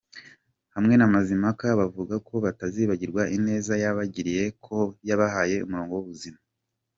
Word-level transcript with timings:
hamwe 0.75 0.93
na 0.97 1.07
Mazimpaka 1.13 1.65
bakavuga 1.79 2.15
ko 2.27 2.33
batazibagirwa 2.45 3.21
ineza 3.37 3.73
yabagiriye 3.83 4.43
ko 4.65 4.77
yabahaye 5.07 5.55
umurongo 5.65 5.93
w’ubuzima. 5.95 6.39